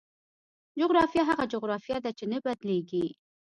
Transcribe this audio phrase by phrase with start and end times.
[0.79, 3.05] جغرافیه هغه جغرافیه ده چې نه بدلېږي.